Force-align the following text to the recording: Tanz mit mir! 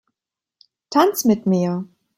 Tanz 0.89 1.25
mit 1.25 1.45
mir! 1.45 1.83